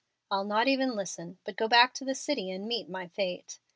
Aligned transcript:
I'll 0.31 0.45
not 0.45 0.67
even 0.67 0.95
listen, 0.95 1.37
but 1.45 1.55
go 1.55 1.67
back 1.67 1.93
to 1.93 2.03
the 2.05 2.15
city 2.15 2.49
and 2.49 2.65
meet 2.67 2.89
my 2.89 3.05
fate. 3.09 3.59